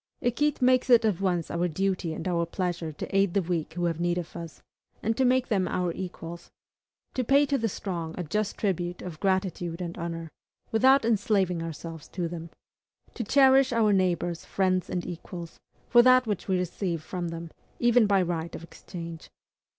[0.19, 3.85] Equite makes it at once our duty and our pleasure to aid the weak who
[3.85, 4.63] have need of us,
[5.03, 6.49] and to make them our equals;
[7.13, 10.31] to pay to the strong a just tribute of gratitude and honor,
[10.71, 12.49] without enslaving ourselves to them;
[13.13, 18.07] to cherish our neighbors, friends, and equals, for that which we receive from them, even
[18.07, 19.29] by right of exchange.